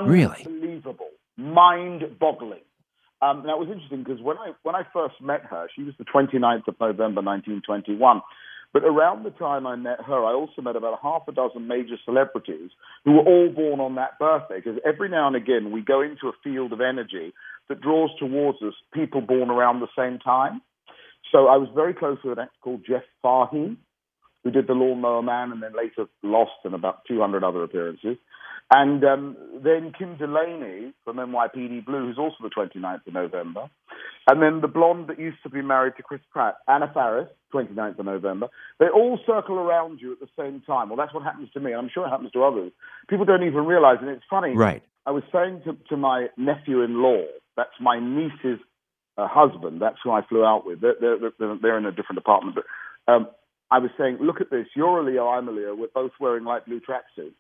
Really? 0.03 0.43
Unbelievable. 0.45 1.09
Mind-boggling. 1.38 2.62
Um, 3.22 3.43
now, 3.45 3.55
it 3.55 3.60
was 3.60 3.69
interesting 3.69 4.03
because 4.03 4.22
when 4.22 4.38
I, 4.38 4.51
when 4.63 4.75
I 4.75 4.84
first 4.93 5.15
met 5.22 5.43
her, 5.45 5.67
she 5.75 5.84
was 5.84 5.93
the 5.98 6.05
29th 6.05 6.67
of 6.67 6.75
November, 6.79 7.22
1921. 7.22 8.22
But 8.74 8.84
around 8.84 9.24
the 9.24 9.29
time 9.29 9.65
I 9.65 9.77
met 9.77 10.01
her, 10.05 10.25
I 10.25 10.34
also 10.34 10.62
met 10.62 10.75
about 10.75 11.00
half 11.01 11.22
a 11.29 11.31
dozen 11.31 11.65
major 11.65 11.95
celebrities 12.03 12.72
who 13.05 13.13
were 13.13 13.24
all 13.24 13.50
born 13.50 13.79
on 13.79 13.95
that 13.95 14.19
birthday. 14.19 14.57
Because 14.57 14.79
every 14.86 15.07
now 15.07 15.27
and 15.27 15.36
again, 15.36 15.72
we 15.72 15.81
go 15.81 16.01
into 16.01 16.27
a 16.27 16.34
field 16.43 16.74
of 16.74 16.81
energy 16.81 17.34
that 17.69 17.79
draws 17.79 18.10
towards 18.19 18.62
us 18.62 18.74
people 18.93 19.22
born 19.22 19.50
around 19.50 19.79
the 19.79 19.88
same 19.98 20.19
time. 20.19 20.62
So 21.31 21.48
I 21.48 21.55
was 21.55 21.69
very 21.74 21.93
close 21.93 22.17
with 22.24 22.38
an 22.38 22.43
actor 22.43 22.57
called 22.62 22.86
Jeff 22.86 23.03
Fahey, 23.22 23.77
who 24.45 24.51
did 24.51 24.67
The 24.67 24.73
Lawnmower 24.73 25.23
Man 25.23 25.51
and 25.51 25.61
then 25.61 25.73
later 25.75 26.05
Lost 26.23 26.51
and 26.63 26.73
about 26.73 27.03
200 27.07 27.43
other 27.43 27.63
appearances. 27.63 28.15
And 28.71 29.03
um, 29.03 29.37
then 29.63 29.91
Kim 29.97 30.17
Delaney 30.17 30.93
from 31.03 31.17
NYPD 31.17 31.85
Blue, 31.85 32.07
who's 32.07 32.17
also 32.17 32.37
the 32.41 32.49
29th 32.49 33.05
of 33.07 33.13
November. 33.13 33.69
And 34.27 34.41
then 34.41 34.61
the 34.61 34.67
blonde 34.67 35.07
that 35.09 35.19
used 35.19 35.37
to 35.43 35.49
be 35.49 35.61
married 35.61 35.93
to 35.97 36.03
Chris 36.03 36.21
Pratt, 36.31 36.55
Anna 36.67 36.89
Faris, 36.91 37.27
29th 37.53 37.99
of 37.99 38.05
November. 38.05 38.47
They 38.79 38.87
all 38.87 39.19
circle 39.25 39.55
around 39.55 39.99
you 39.99 40.13
at 40.13 40.19
the 40.19 40.29
same 40.37 40.61
time. 40.61 40.89
Well, 40.89 40.97
that's 40.97 41.13
what 41.13 41.23
happens 41.23 41.49
to 41.53 41.59
me, 41.59 41.71
and 41.71 41.81
I'm 41.81 41.89
sure 41.93 42.07
it 42.07 42.09
happens 42.09 42.31
to 42.31 42.43
others. 42.43 42.71
People 43.07 43.25
don't 43.25 43.43
even 43.43 43.65
realize, 43.65 43.97
and 44.01 44.09
it's 44.09 44.23
funny. 44.29 44.55
Right. 44.55 44.83
I 45.05 45.11
was 45.11 45.23
saying 45.31 45.61
to, 45.65 45.77
to 45.89 45.97
my 45.97 46.27
nephew-in-law, 46.37 47.25
that's 47.55 47.69
my 47.79 47.99
niece's 47.99 48.59
uh, 49.17 49.27
husband, 49.29 49.81
that's 49.81 49.97
who 50.03 50.11
I 50.11 50.21
flew 50.27 50.43
out 50.43 50.65
with. 50.65 50.81
They're, 50.81 50.95
they're, 50.99 51.31
they're, 51.39 51.57
they're 51.61 51.77
in 51.77 51.85
a 51.85 51.91
different 51.91 52.17
apartment. 52.17 52.57
But 52.57 53.11
um, 53.11 53.27
I 53.72 53.79
was 53.79 53.91
saying, 53.98 54.17
look 54.22 54.41
at 54.41 54.51
this. 54.51 54.67
You're 54.75 55.00
a 55.00 55.03
Leo, 55.03 55.27
I'm 55.27 55.48
a 55.48 55.51
Leo. 55.51 55.75
We're 55.75 55.88
both 55.93 56.12
wearing 56.19 56.43
light 56.43 56.65
blue 56.65 56.79
tracksuits. 56.79 57.34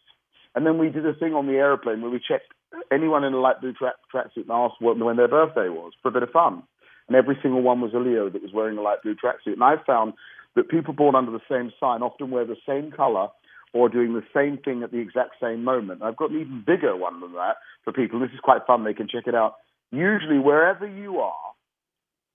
And 0.55 0.65
then 0.65 0.77
we 0.77 0.89
did 0.89 1.05
a 1.05 1.13
thing 1.13 1.33
on 1.33 1.47
the 1.47 1.53
airplane 1.53 2.01
where 2.01 2.09
we 2.11 2.19
checked 2.19 2.53
anyone 2.91 3.23
in 3.23 3.33
a 3.33 3.39
light 3.39 3.61
blue 3.61 3.73
track 3.73 3.95
tracksuit 4.13 4.43
and 4.43 4.51
asked 4.51 4.75
what, 4.79 4.97
when 4.97 5.17
their 5.17 5.27
birthday 5.27 5.69
was 5.69 5.93
for 6.01 6.09
a 6.09 6.11
bit 6.11 6.23
of 6.23 6.29
fun. 6.31 6.63
And 7.07 7.15
every 7.15 7.37
single 7.41 7.61
one 7.61 7.81
was 7.81 7.93
a 7.93 7.99
Leo 7.99 8.29
that 8.29 8.41
was 8.41 8.53
wearing 8.53 8.77
a 8.77 8.81
light 8.81 9.03
blue 9.03 9.15
tracksuit. 9.15 9.53
And 9.53 9.63
I 9.63 9.75
found 9.85 10.13
that 10.55 10.69
people 10.69 10.93
born 10.93 11.15
under 11.15 11.31
the 11.31 11.41
same 11.49 11.71
sign 11.79 12.01
often 12.01 12.31
wear 12.31 12.45
the 12.45 12.55
same 12.67 12.91
color 12.91 13.27
or 13.73 13.89
doing 13.89 14.13
the 14.13 14.23
same 14.33 14.57
thing 14.57 14.83
at 14.83 14.91
the 14.91 14.99
exact 14.99 15.35
same 15.41 15.63
moment. 15.63 16.01
I've 16.01 16.15
got 16.15 16.31
an 16.31 16.39
even 16.39 16.63
bigger 16.65 16.95
one 16.95 17.19
than 17.19 17.33
that 17.33 17.57
for 17.83 17.91
people. 17.91 18.19
This 18.19 18.31
is 18.33 18.39
quite 18.39 18.65
fun. 18.65 18.85
They 18.85 18.93
can 18.93 19.07
check 19.07 19.27
it 19.27 19.35
out. 19.35 19.55
Usually, 19.91 20.39
wherever 20.39 20.87
you 20.87 21.19
are, 21.19 21.33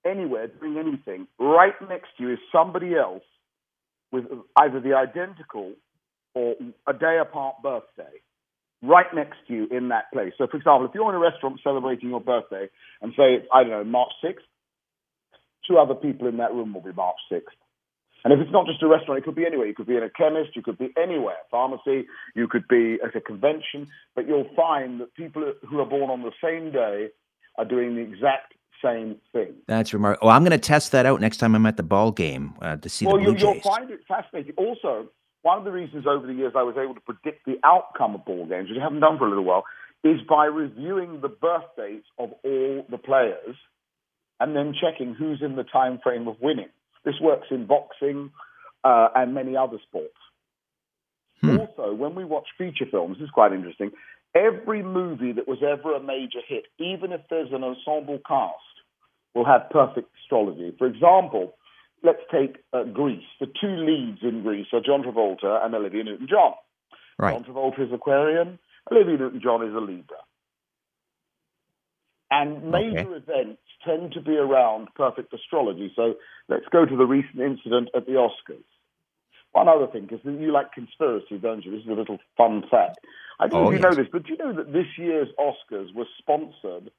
anywhere, 0.04 0.48
doing 0.48 0.76
anything, 0.76 1.26
right 1.38 1.74
next 1.88 2.08
to 2.18 2.24
you 2.24 2.32
is 2.34 2.38
somebody 2.52 2.94
else 2.94 3.22
with 4.12 4.24
either 4.56 4.80
the 4.80 4.94
identical 4.94 5.72
or 6.34 6.54
a 6.86 6.92
day 6.92 7.18
apart 7.20 7.56
birthday 7.62 8.20
right 8.82 9.12
next 9.14 9.36
to 9.48 9.54
you 9.54 9.68
in 9.70 9.88
that 9.88 10.10
place. 10.12 10.32
So, 10.38 10.46
for 10.46 10.56
example, 10.56 10.86
if 10.86 10.94
you're 10.94 11.08
in 11.08 11.14
a 11.14 11.18
restaurant 11.18 11.60
celebrating 11.62 12.08
your 12.08 12.20
birthday 12.20 12.68
and 13.02 13.12
say 13.12 13.34
it's, 13.34 13.46
I 13.52 13.62
don't 13.62 13.70
know, 13.70 13.84
March 13.84 14.12
6th, 14.24 14.46
two 15.68 15.76
other 15.76 15.94
people 15.94 16.28
in 16.28 16.38
that 16.38 16.52
room 16.52 16.72
will 16.72 16.80
be 16.80 16.92
March 16.92 17.18
6th. 17.30 17.42
And 18.22 18.32
if 18.34 18.40
it's 18.40 18.52
not 18.52 18.66
just 18.66 18.82
a 18.82 18.88
restaurant, 18.88 19.18
it 19.18 19.24
could 19.24 19.34
be 19.34 19.46
anywhere. 19.46 19.66
You 19.66 19.74
could 19.74 19.86
be 19.86 19.96
in 19.96 20.02
a 20.02 20.10
chemist, 20.10 20.54
you 20.54 20.62
could 20.62 20.78
be 20.78 20.92
anywhere, 21.00 21.38
pharmacy, 21.50 22.06
you 22.34 22.48
could 22.48 22.68
be 22.68 22.98
at 23.02 23.16
a 23.16 23.20
convention, 23.20 23.88
but 24.14 24.26
you'll 24.26 24.50
find 24.54 25.00
that 25.00 25.14
people 25.14 25.52
who 25.68 25.80
are 25.80 25.86
born 25.86 26.10
on 26.10 26.22
the 26.22 26.32
same 26.42 26.70
day 26.70 27.08
are 27.56 27.64
doing 27.64 27.96
the 27.96 28.02
exact 28.02 28.54
same 28.82 29.16
thing. 29.32 29.54
That's 29.66 29.92
remarkable. 29.92 30.28
Oh, 30.28 30.30
I'm 30.30 30.42
going 30.42 30.52
to 30.52 30.58
test 30.58 30.92
that 30.92 31.06
out 31.06 31.20
next 31.20 31.38
time 31.38 31.54
I'm 31.54 31.66
at 31.66 31.76
the 31.76 31.82
ball 31.82 32.12
game 32.12 32.54
uh, 32.60 32.76
to 32.76 32.88
see 32.88 33.06
well, 33.06 33.16
the 33.16 33.24
Blue 33.24 33.32
you, 33.32 33.38
Jays. 33.38 33.62
You'll 33.64 33.74
find 33.74 33.90
it 33.90 34.00
fascinating. 34.06 34.54
Also, 34.56 35.08
one 35.42 35.58
of 35.58 35.64
the 35.64 35.72
reasons 35.72 36.06
over 36.06 36.26
the 36.26 36.34
years 36.34 36.52
I 36.56 36.62
was 36.62 36.76
able 36.76 36.94
to 36.94 37.00
predict 37.00 37.46
the 37.46 37.58
outcome 37.64 38.14
of 38.14 38.24
ball 38.24 38.46
games, 38.46 38.68
which 38.68 38.78
I 38.78 38.82
haven't 38.82 39.00
done 39.00 39.18
for 39.18 39.26
a 39.26 39.28
little 39.28 39.44
while, 39.44 39.64
is 40.04 40.20
by 40.28 40.46
reviewing 40.46 41.20
the 41.20 41.28
birth 41.28 41.64
dates 41.76 42.06
of 42.18 42.32
all 42.44 42.86
the 42.90 42.98
players 42.98 43.56
and 44.38 44.56
then 44.56 44.74
checking 44.78 45.14
who's 45.14 45.42
in 45.42 45.56
the 45.56 45.64
time 45.64 45.98
frame 46.02 46.26
of 46.26 46.36
winning. 46.40 46.70
This 47.04 47.14
works 47.20 47.48
in 47.50 47.66
boxing 47.66 48.30
uh, 48.84 49.08
and 49.14 49.34
many 49.34 49.56
other 49.56 49.78
sports. 49.88 50.14
Hmm. 51.40 51.58
Also, 51.58 51.94
when 51.94 52.14
we 52.14 52.24
watch 52.24 52.48
feature 52.58 52.86
films, 52.90 53.18
this 53.18 53.26
is 53.26 53.30
quite 53.30 53.52
interesting. 53.52 53.92
Every 54.34 54.82
movie 54.82 55.32
that 55.32 55.48
was 55.48 55.58
ever 55.62 55.94
a 55.94 56.00
major 56.00 56.38
hit, 56.46 56.66
even 56.78 57.12
if 57.12 57.20
there's 57.28 57.52
an 57.52 57.64
ensemble 57.64 58.20
cast, 58.26 58.54
will 59.34 59.44
have 59.44 59.70
perfect 59.70 60.08
astrology. 60.22 60.74
For 60.78 60.86
example, 60.86 61.54
let's 62.02 62.22
take 62.30 62.58
uh, 62.72 62.84
Grease. 62.84 63.24
The 63.40 63.46
two 63.46 63.76
leads 63.76 64.18
in 64.22 64.42
Grease 64.42 64.68
are 64.72 64.80
John 64.80 65.02
Travolta 65.02 65.64
and 65.64 65.74
Olivia 65.74 66.04
Newton-John. 66.04 66.52
Right. 67.18 67.34
John 67.34 67.44
Travolta 67.44 67.86
is 67.86 67.92
Aquarian. 67.92 68.58
Olivia 68.90 69.18
Newton-John 69.18 69.66
is 69.66 69.74
a 69.74 69.80
Libra. 69.80 70.16
And 72.30 72.70
major 72.70 73.00
okay. 73.00 73.24
events 73.32 73.62
tend 73.84 74.12
to 74.12 74.20
be 74.20 74.36
around 74.36 74.88
perfect 74.94 75.34
astrology. 75.34 75.92
So 75.96 76.14
let's 76.48 76.66
go 76.70 76.86
to 76.86 76.96
the 76.96 77.04
recent 77.04 77.40
incident 77.40 77.88
at 77.94 78.06
the 78.06 78.12
Oscars. 78.12 78.62
One 79.52 79.68
other 79.68 79.88
thing, 79.88 80.02
because 80.02 80.20
you 80.24 80.52
like 80.52 80.72
conspiracy, 80.72 81.38
don't 81.38 81.64
you? 81.64 81.72
This 81.72 81.82
is 81.82 81.88
a 81.88 81.94
little 81.94 82.18
fun 82.36 82.62
fact. 82.70 82.98
I 83.40 83.48
don't 83.48 83.62
know 83.62 83.68
oh, 83.68 83.72
if 83.72 83.80
you 83.80 83.88
yes. 83.88 83.96
know 83.96 84.02
this, 84.02 84.10
but 84.12 84.22
do 84.24 84.32
you 84.32 84.38
know 84.38 84.52
that 84.52 84.72
this 84.72 84.86
year's 84.98 85.28
Oscars 85.38 85.94
was 85.94 86.06
sponsored 86.18 86.90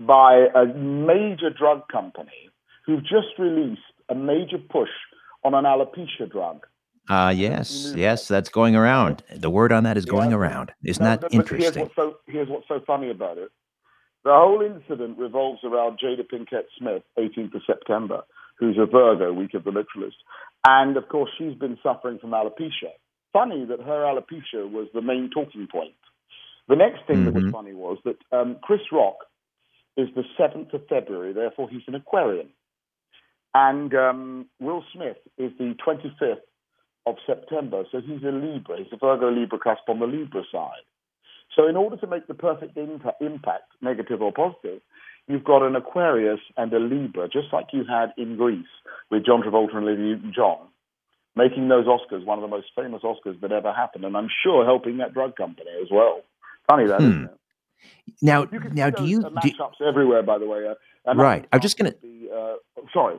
by 0.00 0.46
a 0.54 0.66
major 0.66 1.50
drug 1.56 1.82
company 1.90 2.50
who've 2.84 3.02
just 3.02 3.38
released 3.38 3.80
a 4.08 4.14
major 4.14 4.58
push 4.58 4.90
on 5.44 5.54
an 5.54 5.64
alopecia 5.64 6.30
drug? 6.30 6.66
Uh, 7.08 7.32
yes, 7.34 7.92
yes, 7.96 8.26
that's 8.26 8.48
going 8.48 8.74
around. 8.74 9.22
The 9.34 9.48
word 9.50 9.72
on 9.72 9.84
that 9.84 9.96
is 9.96 10.04
going 10.04 10.30
Yeah. 10.30 10.36
around. 10.36 10.72
Isn't 10.84 11.02
No, 11.04 11.16
that 11.16 11.32
interesting? 11.32 11.72
Here's 11.72 11.76
what's, 11.76 11.94
so, 11.94 12.18
here's 12.26 12.48
what's 12.48 12.68
so 12.68 12.80
funny 12.80 13.10
about 13.10 13.38
it. 13.38 13.50
The 14.24 14.34
whole 14.34 14.60
incident 14.60 15.16
revolves 15.16 15.62
around 15.62 16.00
Jada 16.00 16.28
Pinkett 16.28 16.64
Smith, 16.76 17.04
18th 17.16 17.54
of 17.54 17.62
September, 17.66 18.24
who's 18.58 18.76
a 18.76 18.84
Virgo, 18.84 19.32
week 19.32 19.54
of 19.54 19.64
the 19.64 19.70
literalist. 19.70 20.16
And 20.66 20.96
of 20.96 21.08
course, 21.08 21.30
she's 21.38 21.54
been 21.54 21.78
suffering 21.82 22.18
from 22.18 22.30
alopecia. 22.30 22.92
Funny 23.32 23.64
that 23.66 23.80
her 23.80 24.04
alopecia 24.04 24.70
was 24.70 24.88
the 24.94 25.02
main 25.02 25.30
talking 25.30 25.66
point. 25.70 25.94
The 26.68 26.76
next 26.76 27.06
thing 27.06 27.24
that 27.24 27.34
was 27.34 27.44
Mhm. 27.44 27.52
funny 27.52 27.72
was 27.72 27.98
that 28.04 28.16
um, 28.32 28.56
Chris 28.62 28.80
Rock 28.92 29.16
is 29.96 30.08
the 30.14 30.24
7th 30.36 30.72
of 30.74 30.86
February, 30.88 31.32
therefore 31.32 31.68
he's 31.68 31.86
an 31.88 31.94
Aquarian. 31.94 32.50
And 33.54 33.94
um, 33.94 34.46
Will 34.60 34.84
Smith 34.92 35.16
is 35.38 35.52
the 35.58 35.74
25th 35.84 36.42
of 37.06 37.16
September, 37.26 37.84
so 37.90 38.00
he's 38.00 38.22
a 38.22 38.30
Libra. 38.30 38.76
He's 38.78 38.92
a 38.92 38.96
Virgo 38.96 39.30
Libra 39.30 39.58
cusp 39.58 39.88
on 39.88 39.98
the 39.98 40.06
Libra 40.06 40.42
side. 40.52 40.84
So, 41.56 41.66
in 41.66 41.76
order 41.76 41.96
to 41.96 42.06
make 42.06 42.26
the 42.26 42.34
perfect 42.34 42.76
impa- 42.76 43.14
impact, 43.20 43.72
negative 43.80 44.20
or 44.20 44.32
positive, 44.32 44.82
you've 45.26 45.44
got 45.44 45.62
an 45.62 45.74
Aquarius 45.74 46.40
and 46.58 46.72
a 46.74 46.78
Libra, 46.78 47.26
just 47.28 47.52
like 47.52 47.72
you 47.72 47.84
had 47.84 48.12
in 48.18 48.36
Grease 48.36 48.66
with 49.10 49.24
John 49.24 49.42
Travolta 49.42 49.74
and 49.76 49.84
Olivia 49.88 50.04
Newton-John, 50.16 50.58
making 51.38 51.68
those 51.68 51.86
Oscars 51.86 52.24
one 52.26 52.36
of 52.38 52.42
the 52.42 52.48
most 52.48 52.66
famous 52.76 53.02
Oscars 53.02 53.40
that 53.40 53.52
ever 53.52 53.72
happened, 53.72 54.04
and 54.04 54.14
I'm 54.16 54.28
sure 54.42 54.64
helping 54.66 54.98
that 54.98 55.14
drug 55.14 55.36
company 55.36 55.70
as 55.82 55.88
well. 55.90 56.20
Funny 56.68 56.86
that, 56.86 57.00
Hmm. 57.00 57.22
not 57.22 57.30
it? 57.32 57.38
Now, 58.20 58.46
now, 58.72 58.90
do 58.90 59.04
you? 59.06 59.18
uh, 59.24 59.30
do- 59.40 59.86
everywhere, 59.86 60.22
by 60.22 60.36
the 60.38 60.46
way. 60.46 60.66
Uh, 61.06 61.14
right. 61.14 61.46
I'm 61.52 61.60
just 61.60 61.78
gonna. 61.78 61.94
the, 62.02 62.28
uh, 62.30 62.82
sorry. 62.92 63.16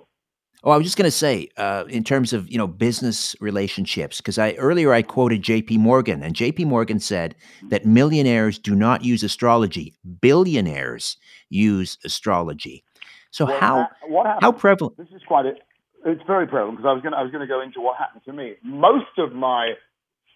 Oh, 0.62 0.72
I 0.72 0.78
was 0.78 0.86
just 0.86 0.98
going 0.98 1.06
to 1.06 1.12
say, 1.26 1.48
uh, 1.56 1.86
in 1.88 2.04
terms 2.04 2.34
of 2.34 2.52
you 2.52 2.58
know 2.58 2.68
business 2.68 3.34
relationships, 3.40 4.18
because 4.18 4.38
I 4.38 4.52
earlier 4.56 4.92
I 4.92 5.02
quoted 5.02 5.42
J.P. 5.42 5.78
Morgan, 5.78 6.22
and 6.22 6.36
J.P. 6.36 6.66
Morgan 6.66 7.00
said 7.00 7.34
that 7.70 7.86
millionaires 7.86 8.60
do 8.60 8.76
not 8.76 9.02
use 9.06 9.24
astrology; 9.24 9.94
billionaires 10.22 11.16
use 11.50 11.98
astrology. 12.04 12.84
So 13.32 13.46
Well, 13.46 13.60
how 13.60 13.76
that- 13.78 14.10
what 14.10 14.28
how 14.42 14.52
prevalent? 14.52 14.98
This 14.98 15.08
is 15.16 15.22
quite 15.26 15.46
it. 15.46 15.60
It's 16.06 16.22
very 16.25 16.48
prevalent 16.48 16.77
because 16.77 16.89
I 16.89 16.94
was 16.94 17.03
going 17.03 17.13
I 17.13 17.24
was 17.24 17.32
going 17.32 17.46
to 17.46 17.48
go 17.48 17.62
into 17.62 17.82
what 17.82 17.98
happened 17.98 18.24
to 18.25 18.34
me. 18.34 18.56
Most 18.63 19.18
of 19.18 19.34
my 19.34 19.74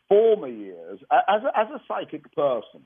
former 0.09 0.47
years 0.47 0.99
as 1.11 1.41
a, 1.43 1.59
as 1.59 1.67
a 1.73 1.81
psychic 1.87 2.33
person, 2.35 2.81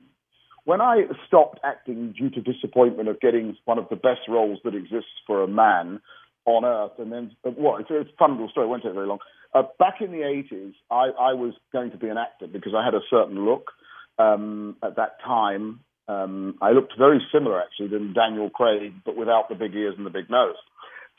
when 0.64 0.80
I 0.80 1.02
stopped 1.26 1.58
acting 1.64 2.14
due 2.16 2.30
to 2.30 2.40
disappointment 2.40 3.08
of 3.08 3.20
getting 3.20 3.56
one 3.64 3.78
of 3.78 3.88
the 3.88 3.96
best 3.96 4.20
roles 4.28 4.58
that 4.64 4.74
exists 4.74 5.10
for 5.26 5.42
a 5.42 5.48
man 5.48 6.00
on 6.44 6.64
earth, 6.64 6.92
and 6.98 7.12
then 7.12 7.30
well, 7.44 7.76
it's, 7.76 7.88
it's 7.90 8.10
a 8.10 8.16
fun 8.16 8.32
little 8.32 8.48
story. 8.48 8.66
It 8.66 8.70
won't 8.70 8.82
take 8.82 8.94
very 8.94 9.06
long. 9.06 9.18
Uh, 9.54 9.62
back 9.78 10.00
in 10.00 10.12
the 10.12 10.18
80s, 10.18 10.74
I, 10.90 11.30
I 11.30 11.32
was 11.34 11.54
going 11.72 11.90
to 11.90 11.96
be 11.96 12.08
an 12.08 12.18
actor 12.18 12.46
because 12.46 12.72
I 12.76 12.84
had 12.84 12.94
a 12.94 13.00
certain 13.10 13.44
look 13.44 13.70
um, 14.18 14.76
at 14.82 14.96
that 14.96 15.20
time. 15.24 15.80
Um, 16.06 16.56
I 16.62 16.72
looked 16.72 16.94
very 16.98 17.20
similar, 17.32 17.60
actually, 17.60 17.88
than 17.88 18.14
Daniel 18.14 18.50
Craig, 18.50 18.92
but 19.04 19.16
without 19.16 19.48
the 19.48 19.54
big 19.54 19.74
ears 19.74 19.94
and 19.96 20.06
the 20.06 20.10
big 20.10 20.30
nose. 20.30 20.56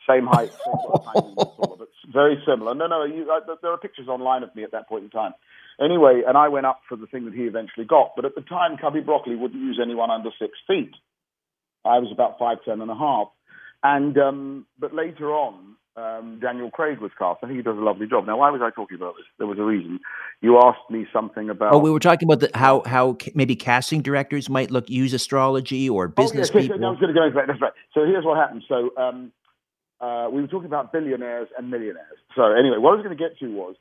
Same 0.10 0.26
height, 0.26 0.50
same 0.50 0.76
sort 0.82 1.08
of 1.08 1.16
lips, 1.16 1.32
all. 1.60 1.80
Very 2.14 2.42
similar. 2.46 2.74
No, 2.74 2.88
no, 2.88 3.04
you, 3.04 3.32
uh, 3.32 3.56
there 3.62 3.72
are 3.72 3.78
pictures 3.78 4.08
online 4.08 4.42
of 4.42 4.56
me 4.56 4.64
at 4.64 4.72
that 4.72 4.90
point 4.90 5.04
in 5.04 5.10
time. 5.12 5.34
Anyway, 5.80 6.24
and 6.28 6.36
I 6.38 6.48
went 6.48 6.66
up 6.66 6.82
for 6.90 6.98
the 6.98 7.06
thing 7.06 7.26
that 7.26 7.34
he 7.36 7.44
eventually 7.44 7.86
got. 7.86 8.14
But 8.16 8.26
at 8.26 8.34
the 8.34 8.42
time, 8.42 8.78
Cubby 8.78 9.02
Broccoli 9.02 9.36
wouldn't 9.36 9.62
use 9.62 9.80
anyone 9.82 10.10
under 10.10 10.32
six 10.40 10.54
feet. 10.68 10.92
I 11.86 12.00
was 12.00 12.12
about 12.12 12.40
five 12.40 12.58
ten 12.66 12.82
and 12.82 12.90
a 12.90 12.96
half. 12.96 13.28
And 13.84 14.18
um, 14.18 14.66
but 14.80 14.94
later 14.94 15.32
on, 15.32 15.76
um, 15.96 16.40
Daniel 16.42 16.70
Craig 16.70 17.00
was 17.00 17.12
cast. 17.18 17.40
I 17.44 17.48
think 17.48 17.58
he 17.58 17.64
does 17.64 17.78
a 17.78 17.82
lovely 17.82 18.08
job. 18.08 18.26
Now, 18.26 18.38
why 18.38 18.50
was 18.50 18.62
I 18.62 18.70
talking 18.72 18.96
about 18.96 19.16
this? 19.16 19.26
There 19.38 19.48
was 19.48 19.60
a 19.60 19.64
reason. 19.64 20.00
You 20.42 20.60
asked 20.60 20.90
me 20.90 21.06
something 21.14 21.50
about. 21.50 21.74
Oh, 21.74 21.78
we 21.78 21.92
were 21.92 22.00
talking 22.00 22.28
about 22.28 22.40
the, 22.42 22.58
how 22.58 22.84
how 22.86 23.18
maybe 23.36 23.56
casting 23.56 24.02
directors 24.02 24.50
might 24.50 24.72
look 24.72 24.90
use 24.90 25.14
astrology 25.14 25.90
or 25.90 26.08
business 26.08 26.50
oh, 26.50 26.56
yes, 26.60 26.68
yes, 26.68 26.74
people. 26.74 26.86
I 26.86 26.90
was 26.90 27.00
going 27.00 27.14
to 27.14 27.20
go 27.20 27.26
into 27.26 27.36
that. 27.36 27.48
That's 27.48 27.62
right. 27.62 27.74
So 27.94 28.06
here's 28.06 28.26
what 28.26 28.38
happened. 28.38 28.64
So 28.68 28.92
um, 28.98 29.32
uh, 30.02 30.30
we 30.32 30.42
were 30.42 30.48
talking 30.48 30.68
about 30.68 30.92
billionaires 30.92 31.48
and 31.58 31.70
millionaires. 31.70 32.20
So 32.36 32.44
anyway, 32.44 32.78
what 32.78 32.92
I 32.92 32.96
was 32.96 33.06
going 33.06 33.18
to 33.18 33.22
get 33.22 33.38
to 33.40 33.48
was 33.52 33.76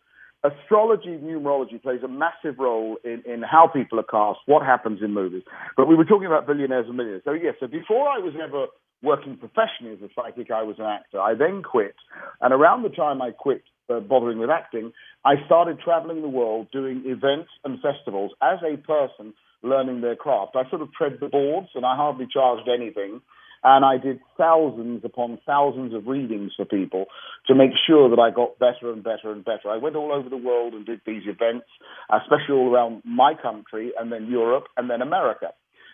astrology, 0.44 1.18
numerology 1.18 1.80
plays 1.82 2.00
a 2.04 2.08
massive 2.08 2.58
role 2.58 2.96
in, 3.04 3.22
in 3.26 3.42
how 3.42 3.68
people 3.68 3.98
are 4.00 4.04
cast, 4.04 4.40
what 4.46 4.64
happens 4.64 5.00
in 5.02 5.12
movies. 5.12 5.42
But 5.76 5.88
we 5.88 5.94
were 5.94 6.04
talking 6.04 6.26
about 6.26 6.46
billionaires 6.46 6.86
and 6.88 6.96
millionaires. 6.96 7.22
So 7.24 7.32
yes, 7.32 7.54
so 7.60 7.66
before 7.66 8.08
I 8.08 8.18
was 8.18 8.34
ever 8.42 8.66
working 9.02 9.36
professionally 9.36 9.94
as 9.94 10.02
a 10.02 10.08
psychic, 10.14 10.50
I 10.50 10.62
was 10.62 10.76
an 10.78 10.86
actor. 10.86 11.20
I 11.20 11.34
then 11.34 11.62
quit, 11.62 11.94
and 12.40 12.52
around 12.52 12.82
the 12.82 12.88
time 12.88 13.22
I 13.22 13.30
quit 13.30 13.62
uh, 13.90 14.00
bothering 14.00 14.38
with 14.38 14.50
acting, 14.50 14.92
I 15.24 15.34
started 15.46 15.80
traveling 15.80 16.22
the 16.22 16.28
world 16.28 16.68
doing 16.72 17.02
events 17.06 17.50
and 17.64 17.78
festivals 17.80 18.32
as 18.42 18.58
a 18.62 18.76
person 18.76 19.34
learning 19.62 20.00
their 20.00 20.16
craft. 20.16 20.56
I 20.56 20.68
sort 20.70 20.82
of 20.82 20.92
tread 20.92 21.18
the 21.20 21.28
boards, 21.28 21.68
and 21.74 21.84
I 21.84 21.96
hardly 21.96 22.26
charged 22.32 22.68
anything. 22.68 23.20
And 23.64 23.84
I 23.84 23.98
did 23.98 24.20
thousands 24.36 25.04
upon 25.04 25.38
thousands 25.44 25.94
of 25.94 26.06
readings 26.06 26.52
for 26.56 26.64
people 26.64 27.06
to 27.46 27.54
make 27.54 27.70
sure 27.86 28.08
that 28.08 28.20
I 28.20 28.30
got 28.30 28.58
better 28.58 28.92
and 28.92 29.02
better 29.02 29.32
and 29.32 29.44
better. 29.44 29.68
I 29.68 29.76
went 29.76 29.96
all 29.96 30.12
over 30.12 30.28
the 30.28 30.36
world 30.36 30.74
and 30.74 30.86
did 30.86 31.00
these 31.06 31.22
events, 31.26 31.66
especially 32.10 32.54
all 32.54 32.72
around 32.72 33.02
my 33.04 33.34
country 33.34 33.92
and 33.98 34.12
then 34.12 34.26
Europe 34.30 34.64
and 34.76 34.88
then 34.88 35.02
America. 35.02 35.48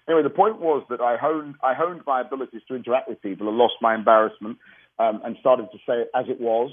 Anyway, 0.08 0.22
the 0.22 0.30
point 0.30 0.60
was 0.60 0.84
that 0.90 1.00
I 1.00 1.16
honed, 1.16 1.54
I 1.62 1.72
honed 1.72 2.02
my 2.06 2.20
abilities 2.20 2.60
to 2.68 2.74
interact 2.74 3.08
with 3.08 3.22
people 3.22 3.48
and 3.48 3.56
lost 3.56 3.74
my 3.80 3.94
embarrassment 3.94 4.58
um, 4.98 5.22
and 5.24 5.36
started 5.40 5.68
to 5.72 5.78
say 5.78 6.02
it 6.02 6.10
as 6.14 6.26
it 6.28 6.40
was. 6.40 6.70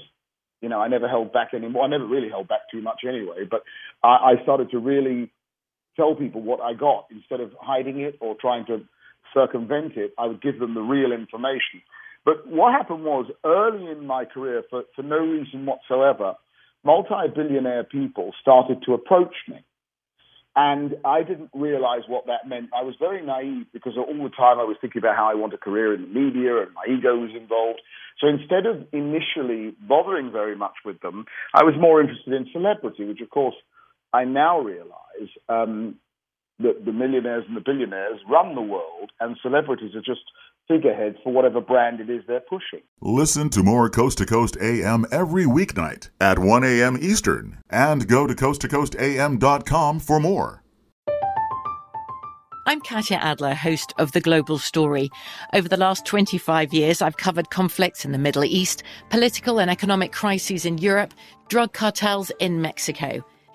You 0.60 0.68
know, 0.68 0.80
I 0.80 0.88
never 0.88 1.08
held 1.08 1.32
back 1.32 1.54
anymore. 1.54 1.84
I 1.84 1.88
never 1.88 2.06
really 2.06 2.28
held 2.28 2.48
back 2.48 2.70
too 2.70 2.82
much 2.82 3.00
anyway, 3.08 3.44
but 3.50 3.62
I, 4.04 4.36
I 4.36 4.42
started 4.42 4.70
to 4.72 4.78
really 4.78 5.32
tell 5.96 6.14
people 6.14 6.42
what 6.42 6.60
I 6.60 6.74
got 6.74 7.06
instead 7.10 7.40
of 7.40 7.52
hiding 7.60 8.00
it 8.00 8.16
or 8.20 8.36
trying 8.40 8.66
to 8.66 8.82
circumvent 9.34 9.96
it. 9.96 10.12
I 10.18 10.26
would 10.26 10.42
give 10.42 10.58
them 10.58 10.74
the 10.74 10.80
real 10.80 11.12
information. 11.12 11.82
But 12.24 12.46
what 12.46 12.72
happened 12.72 13.04
was 13.04 13.26
early 13.44 13.90
in 13.90 14.06
my 14.06 14.24
career, 14.24 14.62
for, 14.70 14.84
for 14.94 15.02
no 15.02 15.18
reason 15.18 15.66
whatsoever, 15.66 16.34
multi 16.84 17.28
billionaire 17.34 17.84
people 17.84 18.32
started 18.40 18.82
to 18.86 18.94
approach 18.94 19.34
me. 19.48 19.64
And 20.54 20.96
I 21.04 21.22
didn't 21.22 21.50
realize 21.54 22.02
what 22.06 22.26
that 22.26 22.46
meant. 22.46 22.68
I 22.78 22.82
was 22.82 22.94
very 23.00 23.24
naive 23.24 23.66
because 23.72 23.94
all 23.96 24.22
the 24.22 24.28
time 24.28 24.60
I 24.60 24.64
was 24.64 24.76
thinking 24.80 24.98
about 24.98 25.16
how 25.16 25.30
I 25.30 25.34
want 25.34 25.54
a 25.54 25.58
career 25.58 25.94
in 25.94 26.02
the 26.02 26.08
media 26.08 26.60
and 26.60 26.74
my 26.74 26.84
ego 26.92 27.16
was 27.16 27.30
involved. 27.34 27.80
So 28.20 28.26
instead 28.28 28.66
of 28.66 28.86
initially 28.92 29.74
bothering 29.80 30.30
very 30.30 30.54
much 30.54 30.74
with 30.84 31.00
them, 31.00 31.24
I 31.54 31.64
was 31.64 31.74
more 31.80 32.02
interested 32.02 32.34
in 32.34 32.46
celebrity, 32.52 33.06
which 33.06 33.22
of 33.22 33.30
course 33.30 33.54
I 34.12 34.24
now 34.24 34.60
realize 34.60 35.30
um, 35.48 35.96
that 36.58 36.84
the 36.84 36.92
millionaires 36.92 37.44
and 37.48 37.56
the 37.56 37.60
billionaires 37.60 38.20
run 38.28 38.54
the 38.54 38.60
world 38.60 39.10
and 39.20 39.36
celebrities 39.42 39.94
are 39.94 40.02
just 40.02 40.22
figureheads 40.68 41.16
for 41.24 41.32
whatever 41.32 41.60
brand 41.60 42.00
it 42.00 42.08
is 42.08 42.22
they're 42.26 42.40
pushing. 42.40 42.80
Listen 43.00 43.50
to 43.50 43.62
more 43.62 43.90
Coast 43.90 44.18
to 44.18 44.26
Coast 44.26 44.56
AM 44.60 45.04
every 45.10 45.44
weeknight 45.44 46.10
at 46.20 46.38
1 46.38 46.64
a.m. 46.64 46.98
Eastern 47.00 47.58
and 47.70 48.08
go 48.08 48.26
to 48.26 48.34
coasttocoastam.com 48.34 49.98
for 50.00 50.20
more. 50.20 50.62
I'm 52.64 52.80
Katya 52.80 53.16
Adler, 53.16 53.54
host 53.54 53.92
of 53.98 54.12
The 54.12 54.20
Global 54.20 54.56
Story. 54.56 55.10
Over 55.52 55.68
the 55.68 55.76
last 55.76 56.06
25 56.06 56.72
years, 56.72 57.02
I've 57.02 57.16
covered 57.16 57.50
conflicts 57.50 58.04
in 58.04 58.12
the 58.12 58.18
Middle 58.18 58.44
East, 58.44 58.84
political 59.10 59.58
and 59.58 59.68
economic 59.68 60.12
crises 60.12 60.64
in 60.64 60.78
Europe, 60.78 61.12
drug 61.48 61.72
cartels 61.72 62.30
in 62.38 62.62
Mexico. 62.62 63.24